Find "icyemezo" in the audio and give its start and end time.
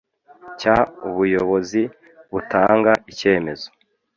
3.11-3.67